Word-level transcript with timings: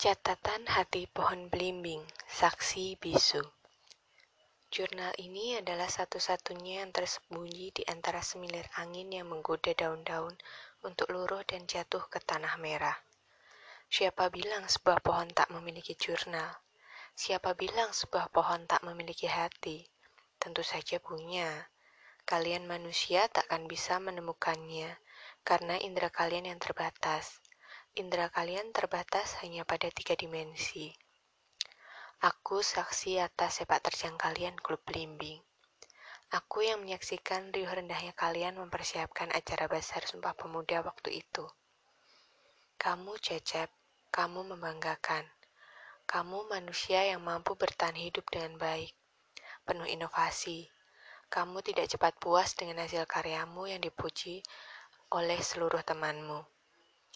Catatan 0.00 0.64
Hati 0.64 1.04
Pohon 1.12 1.52
Belimbing, 1.52 2.00
Saksi 2.24 2.96
Bisu 2.96 3.44
Jurnal 4.72 5.12
ini 5.20 5.60
adalah 5.60 5.92
satu-satunya 5.92 6.80
yang 6.80 6.88
tersembunyi 6.88 7.68
di 7.68 7.84
antara 7.84 8.24
semilir 8.24 8.64
angin 8.80 9.12
yang 9.12 9.28
menggoda 9.28 9.76
daun-daun 9.76 10.32
untuk 10.80 11.12
luruh 11.12 11.44
dan 11.44 11.68
jatuh 11.68 12.00
ke 12.08 12.16
tanah 12.16 12.56
merah. 12.56 12.96
Siapa 13.92 14.32
bilang 14.32 14.64
sebuah 14.64 15.04
pohon 15.04 15.28
tak 15.36 15.52
memiliki 15.52 15.92
jurnal? 15.92 16.48
Siapa 17.12 17.52
bilang 17.52 17.92
sebuah 17.92 18.32
pohon 18.32 18.64
tak 18.64 18.80
memiliki 18.80 19.28
hati? 19.28 19.84
Tentu 20.40 20.64
saja 20.64 20.96
punya. 20.96 21.68
Kalian 22.24 22.64
manusia 22.64 23.28
takkan 23.28 23.68
bisa 23.68 24.00
menemukannya 24.00 24.96
karena 25.44 25.76
indera 25.76 26.08
kalian 26.08 26.48
yang 26.48 26.56
terbatas 26.56 27.49
indera 27.98 28.30
kalian 28.30 28.70
terbatas 28.70 29.34
hanya 29.42 29.66
pada 29.66 29.90
tiga 29.90 30.14
dimensi. 30.14 30.94
Aku 32.22 32.60
saksi 32.62 33.18
atas 33.18 33.64
sepak 33.64 33.80
terjang 33.80 34.14
kalian 34.14 34.54
klub 34.60 34.78
belimbing. 34.86 35.40
Aku 36.30 36.62
yang 36.62 36.86
menyaksikan 36.86 37.50
riuh 37.50 37.66
rendahnya 37.66 38.14
kalian 38.14 38.54
mempersiapkan 38.54 39.34
acara 39.34 39.66
besar 39.66 40.06
Sumpah 40.06 40.36
Pemuda 40.38 40.78
waktu 40.86 41.26
itu. 41.26 41.42
Kamu 42.78 43.18
cecep, 43.18 43.66
kamu 44.14 44.54
membanggakan. 44.54 45.26
Kamu 46.06 46.46
manusia 46.46 47.02
yang 47.02 47.26
mampu 47.26 47.58
bertahan 47.58 47.98
hidup 47.98 48.22
dengan 48.30 48.54
baik, 48.62 48.94
penuh 49.66 49.90
inovasi. 49.90 50.70
Kamu 51.26 51.62
tidak 51.66 51.90
cepat 51.90 52.14
puas 52.22 52.54
dengan 52.54 52.82
hasil 52.86 53.06
karyamu 53.10 53.66
yang 53.66 53.82
dipuji 53.82 54.42
oleh 55.10 55.38
seluruh 55.42 55.82
temanmu. 55.82 56.59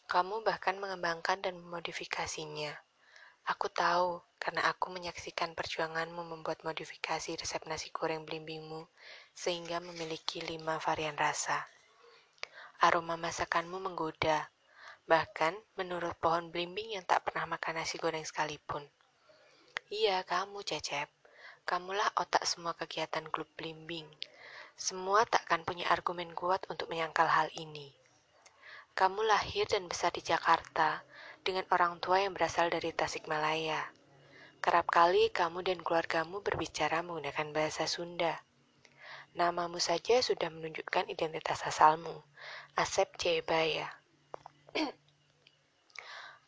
Kamu 0.04 0.44
bahkan 0.44 0.76
mengembangkan 0.76 1.40
dan 1.40 1.56
memodifikasinya. 1.56 2.76
Aku 3.44 3.68
tahu, 3.72 4.20
karena 4.40 4.68
aku 4.68 4.92
menyaksikan 4.92 5.52
perjuanganmu 5.52 6.24
membuat 6.24 6.64
modifikasi 6.64 7.36
resep 7.36 7.64
nasi 7.64 7.88
goreng 7.92 8.24
belimbingmu, 8.24 8.88
sehingga 9.32 9.80
memiliki 9.80 10.44
lima 10.44 10.76
varian 10.80 11.16
rasa. 11.16 11.64
Aroma 12.84 13.16
masakanmu 13.16 13.80
menggoda, 13.80 14.48
bahkan 15.08 15.56
menurut 15.76 16.16
pohon 16.20 16.48
belimbing 16.52 16.96
yang 16.96 17.04
tak 17.08 17.24
pernah 17.24 17.44
makan 17.48 17.80
nasi 17.80 17.96
goreng 17.96 18.24
sekalipun. 18.24 18.84
Iya, 19.92 20.24
kamu, 20.24 20.64
Cecep. 20.64 21.08
Kamulah 21.64 22.12
otak 22.20 22.44
semua 22.44 22.76
kegiatan 22.76 23.24
klub 23.32 23.48
belimbing. 23.56 24.04
Semua 24.76 25.24
takkan 25.24 25.64
punya 25.64 25.88
argumen 25.88 26.32
kuat 26.36 26.64
untuk 26.68 26.92
menyangkal 26.92 27.24
hal 27.24 27.48
ini. 27.56 28.03
Kamu 28.94 29.26
lahir 29.26 29.66
dan 29.66 29.90
besar 29.90 30.14
di 30.14 30.22
Jakarta 30.22 31.02
dengan 31.42 31.66
orang 31.74 31.98
tua 31.98 32.22
yang 32.22 32.30
berasal 32.30 32.70
dari 32.70 32.94
Tasikmalaya. 32.94 33.90
Kerap 34.62 34.86
kali 34.86 35.34
kamu 35.34 35.66
dan 35.66 35.82
keluargamu 35.82 36.38
berbicara 36.38 37.02
menggunakan 37.02 37.50
bahasa 37.50 37.90
Sunda. 37.90 38.38
Namamu 39.34 39.82
saja 39.82 40.22
sudah 40.22 40.46
menunjukkan 40.46 41.10
identitas 41.10 41.66
asalmu, 41.66 42.22
Asep 42.78 43.18
Jayabaya. 43.18 43.90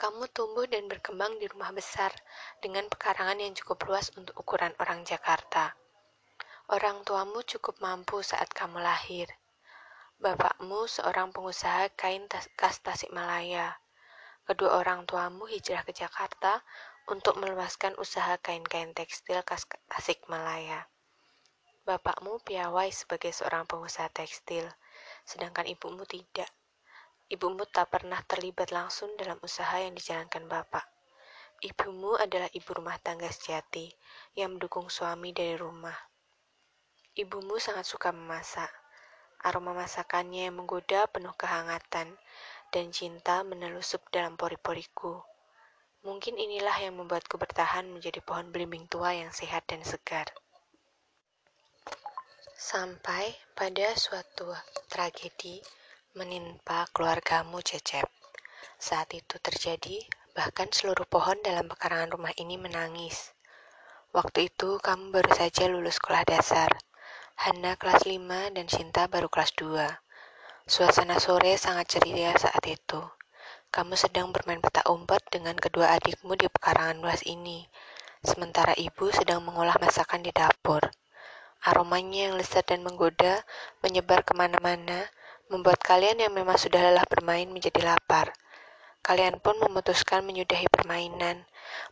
kamu 0.01 0.31
tumbuh 0.31 0.71
dan 0.71 0.87
berkembang 0.87 1.43
di 1.43 1.51
rumah 1.51 1.75
besar 1.75 2.15
dengan 2.63 2.87
pekarangan 2.87 3.43
yang 3.43 3.59
cukup 3.59 3.91
luas 3.91 4.15
untuk 4.15 4.39
ukuran 4.39 4.71
orang 4.79 5.03
Jakarta. 5.03 5.75
Orang 6.71 7.03
tuamu 7.03 7.43
cukup 7.43 7.83
mampu 7.83 8.23
saat 8.23 8.55
kamu 8.55 8.79
lahir 8.79 9.35
Bapakmu 10.17 10.89
seorang 10.89 11.29
pengusaha 11.29 11.93
kain 11.93 12.25
khas 12.57 12.81
Tasikmalaya. 12.81 13.77
Kedua 14.49 14.81
orang 14.81 15.05
tuamu 15.05 15.45
hijrah 15.45 15.85
ke 15.85 15.93
Jakarta 15.93 16.65
untuk 17.05 17.37
meluaskan 17.37 17.93
usaha 18.01 18.41
kain-kain 18.41 18.97
tekstil 18.97 19.45
khas 19.45 19.69
Tasikmalaya. 19.93 20.89
Bapakmu 21.85 22.41
piawai 22.49 22.89
sebagai 22.97 23.29
seorang 23.29 23.69
pengusaha 23.69 24.09
tekstil, 24.09 24.65
sedangkan 25.29 25.69
ibumu 25.69 26.09
tidak. 26.09 26.49
Ibumu 27.29 27.69
tak 27.69 27.93
pernah 27.93 28.25
terlibat 28.25 28.73
langsung 28.73 29.13
dalam 29.21 29.37
usaha 29.45 29.77
yang 29.85 29.93
dijalankan 29.93 30.49
bapak. 30.49 30.89
Ibumu 31.61 32.17
adalah 32.17 32.49
ibu 32.57 32.73
rumah 32.73 32.97
tangga 33.05 33.29
sejati 33.29 33.93
yang 34.33 34.57
mendukung 34.57 34.89
suami 34.89 35.37
dari 35.37 35.61
rumah. 35.61 36.09
Ibumu 37.13 37.61
sangat 37.61 37.85
suka 37.85 38.17
memasak 38.17 38.86
Aroma 39.45 39.77
masakannya 39.77 40.49
yang 40.49 40.63
menggoda 40.63 41.11
penuh 41.11 41.35
kehangatan, 41.37 42.17
dan 42.73 42.87
cinta 42.93 43.43
menelusup 43.45 44.05
dalam 44.13 44.37
pori-poriku. 44.37 45.21
Mungkin 46.07 46.39
inilah 46.39 46.77
yang 46.81 47.03
membuatku 47.03 47.35
bertahan 47.35 47.91
menjadi 47.91 48.23
pohon 48.23 48.55
belimbing 48.55 48.87
tua 48.87 49.11
yang 49.17 49.35
sehat 49.35 49.67
dan 49.67 49.83
segar. 49.83 50.31
Sampai 52.57 53.37
pada 53.53 53.93
suatu 53.99 54.49
tragedi 54.89 55.61
menimpa 56.17 56.89
keluargamu 56.95 57.61
Cecep. 57.61 58.09
Saat 58.81 59.13
itu 59.13 59.37
terjadi, 59.41 60.05
bahkan 60.33 60.69
seluruh 60.73 61.05
pohon 61.05 61.37
dalam 61.45 61.69
pekarangan 61.69 62.17
rumah 62.17 62.33
ini 62.41 62.57
menangis. 62.57 63.33
Waktu 64.17 64.49
itu 64.49 64.81
kamu 64.81 65.13
baru 65.13 65.33
saja 65.37 65.69
lulus 65.69 66.01
sekolah 66.01 66.25
dasar. 66.25 66.73
Hana 67.37 67.77
kelas 67.77 68.09
5 68.09 68.57
dan 68.57 68.65
Cinta 68.65 69.13
baru 69.13 69.29
kelas 69.29 69.53
2. 69.61 69.69
Suasana 70.65 71.21
sore 71.21 71.61
sangat 71.61 71.93
ceria 71.93 72.33
saat 72.33 72.65
itu. 72.65 72.97
Kamu 73.69 73.93
sedang 73.93 74.33
bermain 74.33 74.57
petak 74.57 74.89
umpet 74.89 75.21
dengan 75.29 75.53
kedua 75.53 76.01
adikmu 76.01 76.33
di 76.33 76.49
pekarangan 76.49 76.97
luas 76.97 77.21
ini, 77.29 77.69
sementara 78.25 78.73
ibu 78.81 79.13
sedang 79.13 79.45
mengolah 79.45 79.77
masakan 79.77 80.25
di 80.25 80.33
dapur. 80.33 80.81
Aromanya 81.61 82.33
yang 82.33 82.41
lezat 82.41 82.73
dan 82.73 82.81
menggoda 82.81 83.45
menyebar 83.85 84.25
ke 84.25 84.33
mana-mana, 84.33 85.05
membuat 85.53 85.85
kalian 85.85 86.17
yang 86.25 86.33
memang 86.33 86.57
sudah 86.57 86.81
lelah 86.89 87.05
bermain 87.05 87.53
menjadi 87.53 87.85
lapar. 87.85 88.33
Kalian 89.05 89.45
pun 89.45 89.61
memutuskan 89.61 90.25
menyudahi 90.25 90.73
permainan, 90.73 91.45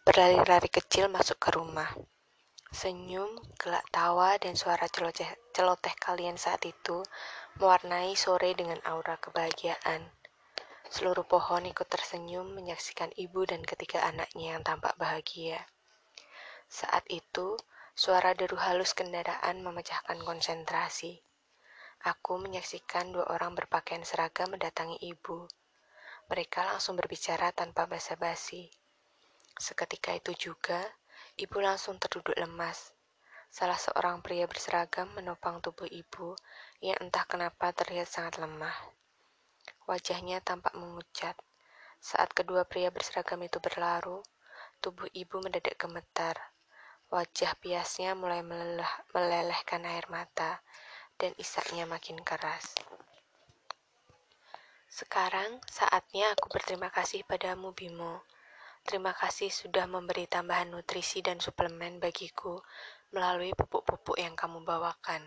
berlari-lari 0.08 0.72
kecil 0.72 1.12
masuk 1.12 1.36
ke 1.36 1.52
rumah. 1.52 1.92
Senyum, 2.74 3.38
gelak 3.54 3.86
tawa, 3.94 4.34
dan 4.34 4.58
suara 4.58 4.90
celoteh, 4.90 5.30
celoteh 5.54 5.94
kalian 5.94 6.34
saat 6.34 6.58
itu 6.66 7.06
mewarnai 7.62 8.18
sore 8.18 8.50
dengan 8.50 8.82
aura 8.82 9.14
kebahagiaan. 9.14 10.10
Seluruh 10.90 11.22
pohon 11.22 11.70
ikut 11.70 11.86
tersenyum 11.86 12.50
menyaksikan 12.50 13.14
ibu 13.14 13.46
dan 13.46 13.62
ketiga 13.62 14.02
anaknya 14.02 14.58
yang 14.58 14.66
tampak 14.66 14.98
bahagia. 14.98 15.70
Saat 16.66 17.06
itu, 17.14 17.54
suara 17.94 18.34
deru 18.34 18.58
halus 18.58 18.90
kendaraan 18.90 19.62
memecahkan 19.62 20.18
konsentrasi. 20.26 21.22
Aku 22.02 22.42
menyaksikan 22.42 23.14
dua 23.14 23.30
orang 23.30 23.54
berpakaian 23.54 24.02
seragam 24.02 24.50
mendatangi 24.50 24.98
ibu. 24.98 25.46
Mereka 26.26 26.74
langsung 26.74 26.98
berbicara 26.98 27.54
tanpa 27.54 27.86
basa-basi. 27.86 28.66
Seketika 29.62 30.10
itu 30.10 30.50
juga, 30.50 30.82
Ibu 31.34 31.58
langsung 31.58 31.98
terduduk 31.98 32.38
lemas. 32.38 32.94
Salah 33.50 33.74
seorang 33.74 34.22
pria 34.22 34.46
berseragam 34.46 35.10
menopang 35.18 35.58
tubuh 35.58 35.86
ibu 35.90 36.38
yang 36.78 36.94
entah 37.02 37.26
kenapa 37.26 37.74
terlihat 37.74 38.06
sangat 38.06 38.38
lemah. 38.38 38.74
Wajahnya 39.90 40.38
tampak 40.46 40.78
memucat. 40.78 41.34
Saat 41.98 42.30
kedua 42.38 42.62
pria 42.62 42.94
berseragam 42.94 43.42
itu 43.42 43.58
berlaru, 43.58 44.22
tubuh 44.78 45.10
ibu 45.10 45.42
mendadak 45.42 45.74
gemetar. 45.74 46.38
Wajah 47.10 47.58
piasnya 47.58 48.14
mulai 48.14 48.46
melelah, 48.46 48.90
melelehkan 49.10 49.82
air 49.90 50.06
mata, 50.06 50.62
dan 51.18 51.34
isaknya 51.34 51.82
makin 51.82 52.22
keras. 52.22 52.78
Sekarang 54.86 55.58
saatnya 55.66 56.30
aku 56.38 56.46
berterima 56.46 56.94
kasih 56.94 57.26
padamu, 57.26 57.74
Bimo. 57.74 58.22
Terima 58.84 59.16
kasih 59.16 59.48
sudah 59.48 59.88
memberi 59.88 60.28
tambahan 60.28 60.68
nutrisi 60.68 61.24
dan 61.24 61.40
suplemen 61.40 61.96
bagiku 61.96 62.60
melalui 63.16 63.56
pupuk-pupuk 63.56 64.20
yang 64.20 64.36
kamu 64.36 64.60
bawakan. 64.60 65.24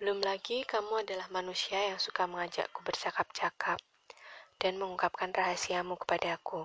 Belum 0.00 0.24
lagi 0.24 0.64
kamu 0.64 1.04
adalah 1.04 1.28
manusia 1.28 1.76
yang 1.92 2.00
suka 2.00 2.24
mengajakku 2.24 2.80
bercakap-cakap 2.80 3.76
dan 4.56 4.80
mengungkapkan 4.80 5.28
rahasiamu 5.36 6.00
kepadaku. 6.00 6.64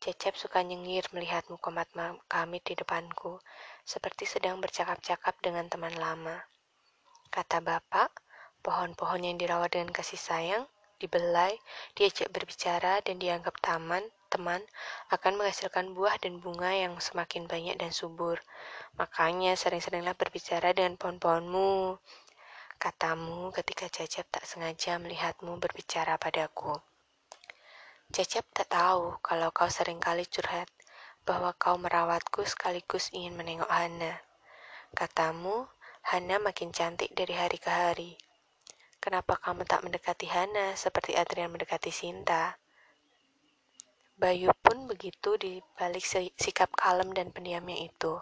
Cecep 0.00 0.32
suka 0.40 0.64
nyengir 0.64 1.04
melihatmu 1.12 1.60
komat 1.60 1.92
kami 2.24 2.64
di 2.64 2.72
depanku, 2.72 3.36
seperti 3.84 4.24
sedang 4.24 4.64
bercakap-cakap 4.64 5.36
dengan 5.44 5.68
teman 5.68 5.92
lama. 5.92 6.40
Kata 7.28 7.60
bapak, 7.60 8.24
pohon-pohon 8.64 9.28
yang 9.28 9.36
dirawat 9.36 9.76
dengan 9.76 9.92
kasih 9.92 10.16
sayang 10.16 10.64
dibelai, 10.96 11.56
diajak 11.96 12.32
berbicara, 12.32 13.00
dan 13.04 13.20
dianggap 13.20 13.56
taman, 13.60 14.04
teman, 14.28 14.60
akan 15.12 15.38
menghasilkan 15.38 15.94
buah 15.96 16.18
dan 16.20 16.42
bunga 16.42 16.74
yang 16.74 16.98
semakin 17.00 17.48
banyak 17.48 17.76
dan 17.78 17.92
subur. 17.94 18.40
Makanya 19.00 19.56
sering-seringlah 19.56 20.16
berbicara 20.16 20.74
dengan 20.76 20.98
pohon-pohonmu. 21.00 21.96
Katamu 22.76 23.56
ketika 23.56 23.88
Cecep 23.88 24.28
tak 24.28 24.44
sengaja 24.44 25.00
melihatmu 25.00 25.56
berbicara 25.56 26.20
padaku. 26.20 26.76
Cecep 28.12 28.44
tak 28.52 28.68
tahu 28.68 29.16
kalau 29.24 29.48
kau 29.50 29.66
sering 29.72 29.96
kali 29.96 30.28
curhat 30.28 30.68
bahwa 31.24 31.56
kau 31.56 31.80
merawatku 31.80 32.44
sekaligus 32.44 33.10
ingin 33.16 33.34
menengok 33.34 33.66
Hana. 33.72 34.20
Katamu, 34.94 35.66
Hana 36.06 36.38
makin 36.38 36.70
cantik 36.70 37.10
dari 37.16 37.34
hari 37.34 37.58
ke 37.58 37.66
hari. 37.72 38.14
Kenapa 39.06 39.38
kamu 39.38 39.62
tak 39.62 39.86
mendekati 39.86 40.26
Hana 40.26 40.74
seperti 40.74 41.14
Adrian 41.14 41.54
mendekati 41.54 41.94
Sinta? 41.94 42.58
Bayu 44.18 44.50
pun 44.58 44.90
begitu 44.90 45.38
di 45.38 45.62
balik 45.78 46.02
sikap 46.34 46.74
kalem 46.74 47.14
dan 47.14 47.30
pendiamnya 47.30 47.86
itu. 47.86 48.18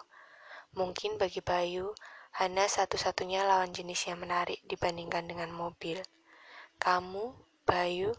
Mungkin 0.77 1.17
bagi 1.17 1.41
Bayu, 1.41 1.89
Hana 2.37 2.69
satu-satunya 2.69 3.49
lawan 3.49 3.73
jenis 3.73 4.05
yang 4.05 4.21
menarik 4.21 4.61
dibandingkan 4.69 5.25
dengan 5.25 5.49
mobil. 5.49 6.05
Kamu, 6.77 7.33
Bayu, 7.65 8.13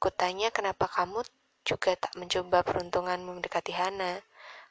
kutanya 0.00 0.48
kenapa 0.48 0.88
kamu 0.88 1.20
juga 1.68 2.00
tak 2.00 2.16
mencoba 2.16 2.64
peruntunganmu 2.64 3.44
mendekati 3.44 3.76
Hana. 3.76 4.24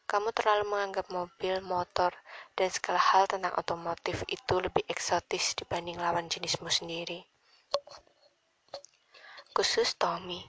Kamu 0.09 0.33
terlalu 0.33 0.73
menganggap 0.73 1.13
mobil, 1.13 1.61
motor, 1.61 2.09
dan 2.57 2.73
segala 2.73 2.97
hal 2.97 3.29
tentang 3.29 3.53
otomotif 3.53 4.25
itu 4.33 4.57
lebih 4.57 4.81
eksotis 4.89 5.53
dibanding 5.53 6.01
lawan 6.01 6.25
jenismu 6.25 6.73
sendiri. 6.73 7.34
Khusus 9.55 9.95
Tommy, 9.95 10.43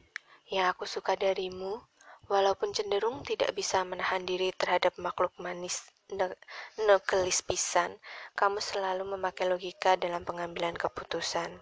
yang 0.50 0.67
aku 0.67 0.82
suka 0.82 1.14
darimu, 1.14 1.79
walaupun 2.26 2.75
cenderung 2.75 3.23
tidak 3.23 3.55
bisa 3.55 3.87
menahan 3.87 4.26
diri 4.26 4.50
terhadap 4.50 4.99
makhluk 4.99 5.31
manis 5.38 5.87
Nukelis 6.75 7.38
pisan, 7.47 8.03
kamu 8.35 8.58
selalu 8.58 9.14
memakai 9.14 9.47
logika 9.47 9.94
dalam 9.94 10.26
pengambilan 10.26 10.75
keputusan. 10.75 11.55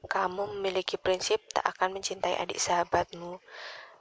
Kamu 0.00 0.56
memiliki 0.56 0.96
prinsip 0.96 1.44
tak 1.52 1.68
akan 1.76 2.00
mencintai 2.00 2.40
adik 2.40 2.56
sahabatmu 2.56 3.36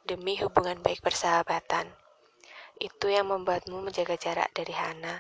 demi 0.08 0.40
hubungan 0.40 0.80
baik 0.80 1.04
persahabatan. 1.04 1.92
Itu 2.80 3.12
yang 3.12 3.36
membuatmu 3.36 3.84
menjaga 3.84 4.16
jarak 4.16 4.56
dari 4.56 4.72
Hana. 4.72 5.20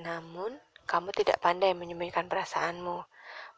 Namun, 0.00 0.56
kamu 0.88 1.12
tidak 1.12 1.36
pandai 1.44 1.76
menyembunyikan 1.76 2.32
perasaanmu, 2.32 3.04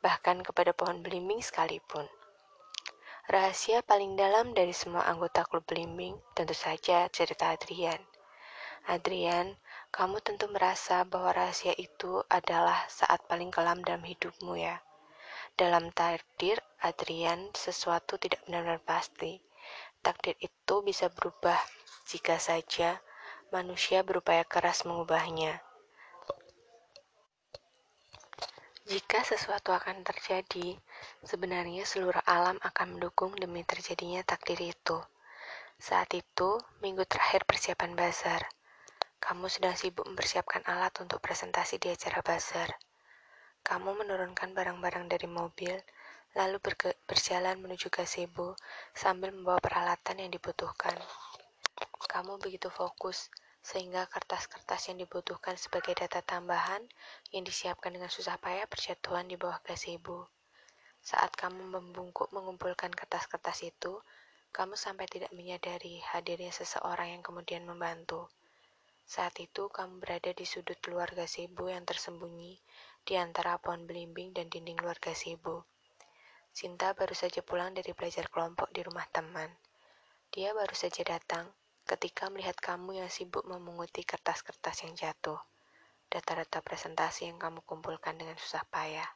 bahkan 0.03 0.43
kepada 0.43 0.75
pohon 0.75 0.99
belimbing 0.99 1.39
sekalipun. 1.39 2.11
Rahasia 3.31 3.79
paling 3.87 4.19
dalam 4.19 4.59
dari 4.59 4.75
semua 4.75 5.07
anggota 5.07 5.47
klub 5.47 5.63
belimbing 5.63 6.19
tentu 6.35 6.51
saja 6.51 7.07
cerita 7.15 7.55
Adrian. 7.55 8.03
Adrian 8.91 9.55
kamu 9.95 10.19
tentu 10.19 10.51
merasa 10.51 11.07
bahwa 11.07 11.31
rahasia 11.31 11.71
itu 11.79 12.27
adalah 12.27 12.91
saat 12.91 13.23
paling 13.31 13.55
kelam 13.55 13.87
dalam 13.87 14.03
hidupmu 14.03 14.59
ya. 14.59 14.83
Dalam 15.55 15.95
takdir 15.95 16.59
Adrian, 16.83 17.55
sesuatu 17.55 18.19
tidak 18.19 18.43
benar-benar 18.51 18.83
pasti. 18.83 19.39
Takdir 20.03 20.35
itu 20.43 20.83
bisa 20.83 21.07
berubah 21.07 21.63
jika 22.11 22.35
saja 22.35 22.99
manusia 23.55 24.03
berupaya 24.03 24.43
keras 24.43 24.83
mengubahnya. 24.83 25.63
Jika 28.91 29.23
sesuatu 29.23 29.71
akan 29.71 30.03
terjadi, 30.03 30.75
sebenarnya 31.23 31.87
seluruh 31.87 32.27
alam 32.27 32.59
akan 32.59 32.99
mendukung 32.99 33.31
demi 33.39 33.63
terjadinya 33.63 34.19
takdir 34.27 34.59
itu. 34.59 34.99
Saat 35.79 36.11
itu, 36.19 36.59
minggu 36.83 37.07
terakhir 37.07 37.47
persiapan 37.47 37.95
bazar. 37.95 38.51
Kamu 39.23 39.47
sedang 39.47 39.79
sibuk 39.79 40.11
mempersiapkan 40.11 40.67
alat 40.67 40.91
untuk 40.99 41.23
presentasi 41.23 41.79
di 41.79 41.87
acara 41.87 42.19
bazar. 42.19 42.83
Kamu 43.63 43.95
menurunkan 43.95 44.59
barang-barang 44.59 45.07
dari 45.07 45.31
mobil, 45.31 45.79
lalu 46.35 46.59
berjalan 47.07 47.63
menuju 47.63 47.95
gazebo 47.95 48.59
sambil 48.91 49.31
membawa 49.31 49.63
peralatan 49.63 50.19
yang 50.19 50.35
dibutuhkan. 50.35 50.99
Kamu 52.11 52.43
begitu 52.43 52.67
fokus 52.75 53.31
sehingga 53.61 54.09
kertas-kertas 54.09 54.89
yang 54.89 55.05
dibutuhkan 55.05 55.53
sebagai 55.61 55.93
data 55.93 56.25
tambahan 56.25 56.81
yang 57.29 57.45
disiapkan 57.45 57.93
dengan 57.93 58.09
susah 58.09 58.41
payah 58.41 58.65
berjatuhan 58.65 59.29
di 59.29 59.37
bawah 59.37 59.61
gazebo. 59.61 60.33
Saat 61.01 61.37
kamu 61.37 61.69
membungkuk 61.69 62.33
mengumpulkan 62.33 62.93
kertas-kertas 62.93 63.65
itu, 63.69 64.01
kamu 64.51 64.75
sampai 64.75 65.07
tidak 65.07 65.33
menyadari 65.37 66.01
hadirnya 66.03 66.51
seseorang 66.51 67.15
yang 67.15 67.23
kemudian 67.23 67.63
membantu. 67.69 68.27
Saat 69.05 69.39
itu 69.43 69.69
kamu 69.69 70.01
berada 70.01 70.33
di 70.33 70.47
sudut 70.49 70.79
luar 70.89 71.13
gazebo 71.13 71.69
yang 71.69 71.85
tersembunyi 71.85 72.59
di 73.05 73.15
antara 73.17 73.59
pohon 73.59 73.85
belimbing 73.85 74.33
dan 74.33 74.49
dinding 74.49 74.79
luar 74.81 74.97
gazebo. 74.99 75.69
Sinta 76.51 76.97
baru 76.97 77.15
saja 77.15 77.45
pulang 77.47 77.77
dari 77.77 77.95
belajar 77.95 78.27
kelompok 78.27 78.73
di 78.75 78.83
rumah 78.83 79.07
teman. 79.15 79.51
Dia 80.31 80.51
baru 80.55 80.75
saja 80.75 81.03
datang 81.07 81.51
ketika 81.91 82.31
melihat 82.31 82.55
kamu 82.55 83.03
yang 83.03 83.11
sibuk 83.11 83.43
memunguti 83.51 84.07
kertas-kertas 84.07 84.87
yang 84.87 84.95
jatuh, 84.95 85.43
data-data 86.07 86.63
presentasi 86.63 87.27
yang 87.27 87.43
kamu 87.43 87.67
kumpulkan 87.67 88.15
dengan 88.15 88.39
susah 88.39 88.63
payah. 88.71 89.11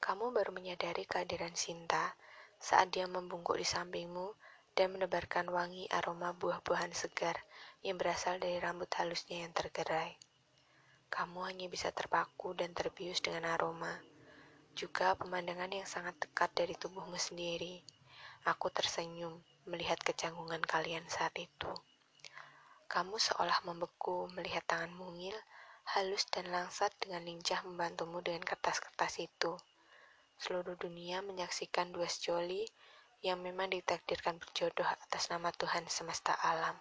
Kamu 0.00 0.32
baru 0.32 0.48
menyadari 0.56 1.04
kehadiran 1.04 1.52
Sinta 1.52 2.16
saat 2.56 2.88
dia 2.88 3.04
membungkuk 3.04 3.60
di 3.60 3.68
sampingmu 3.68 4.32
dan 4.72 4.96
menebarkan 4.96 5.52
wangi 5.52 5.84
aroma 5.92 6.32
buah-buahan 6.32 6.96
segar 6.96 7.36
yang 7.84 8.00
berasal 8.00 8.40
dari 8.40 8.56
rambut 8.56 8.88
halusnya 8.96 9.44
yang 9.44 9.52
tergerai. 9.52 10.16
Kamu 11.12 11.44
hanya 11.44 11.68
bisa 11.68 11.92
terpaku 11.92 12.56
dan 12.56 12.72
terbius 12.72 13.20
dengan 13.20 13.52
aroma, 13.52 14.00
juga 14.72 15.12
pemandangan 15.20 15.68
yang 15.68 15.84
sangat 15.84 16.16
dekat 16.16 16.48
dari 16.56 16.72
tubuhmu 16.80 17.20
sendiri. 17.20 17.84
Aku 18.42 18.74
tersenyum 18.74 19.38
melihat 19.70 20.02
kecanggungan 20.02 20.66
kalian 20.66 21.06
saat 21.06 21.30
itu. 21.38 21.70
Kamu 22.90 23.14
seolah 23.14 23.62
membeku 23.62 24.26
melihat 24.34 24.66
tangan 24.66 24.90
mungil, 24.98 25.38
halus 25.94 26.26
dan 26.26 26.50
langsat 26.50 26.90
dengan 26.98 27.22
lincah 27.22 27.62
membantumu 27.62 28.18
dengan 28.18 28.42
kertas-kertas 28.42 29.22
itu. 29.22 29.54
Seluruh 30.42 30.74
dunia 30.74 31.22
menyaksikan 31.22 31.94
dua 31.94 32.10
sejoli 32.10 32.66
yang 33.22 33.38
memang 33.38 33.70
ditakdirkan 33.70 34.42
berjodoh 34.42 34.90
atas 34.90 35.30
nama 35.30 35.54
Tuhan 35.54 35.86
semesta 35.86 36.34
alam. 36.42 36.74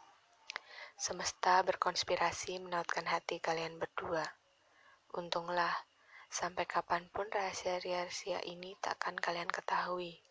Semesta 0.98 1.62
berkonspirasi 1.62 2.58
menautkan 2.58 3.06
hati 3.06 3.38
kalian 3.38 3.78
berdua. 3.78 4.26
Untunglah, 5.14 5.78
sampai 6.26 6.66
kapan 6.66 7.06
pun 7.14 7.30
rahasia-rahasia 7.30 8.42
ini 8.50 8.74
takkan 8.82 9.14
kalian 9.14 9.50
ketahui. 9.54 10.26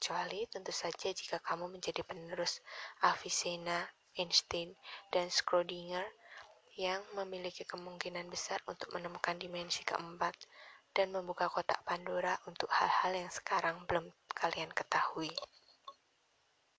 Kecuali 0.00 0.48
tentu 0.48 0.72
saja 0.72 1.12
jika 1.12 1.44
kamu 1.44 1.76
menjadi 1.76 2.00
penerus 2.00 2.64
Avicenna, 3.04 3.84
Einstein, 4.16 4.72
dan 5.12 5.28
Schrödinger 5.28 6.08
yang 6.80 7.04
memiliki 7.12 7.68
kemungkinan 7.68 8.24
besar 8.32 8.64
untuk 8.64 8.96
menemukan 8.96 9.36
dimensi 9.36 9.84
keempat 9.84 10.32
dan 10.96 11.12
membuka 11.12 11.52
kotak 11.52 11.84
Pandora 11.84 12.32
untuk 12.48 12.72
hal-hal 12.72 13.12
yang 13.12 13.28
sekarang 13.28 13.84
belum 13.84 14.08
kalian 14.32 14.72
ketahui. 14.72 15.28